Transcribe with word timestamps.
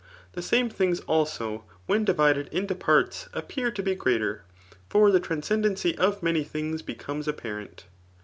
The 0.33 0.41
same 0.41 0.67
things, 0.67 0.99
aiso^ 1.01 1.61
when 1.85 2.07
difsded 2.07 2.47
into 2.47 2.73
parts 2.73 3.29
appear 3.35 3.69
to 3.69 3.83
be 3.83 3.93
greater; 3.93 4.43
£dr 4.89 5.11
the 5.11 5.19
tr 5.19 5.33
ans 5.33 5.49
oendency 5.49 5.95
of 5.95 6.23
many 6.23 6.43
things 6.43 6.81
becomes 6.81 7.27
apparent. 7.27 7.83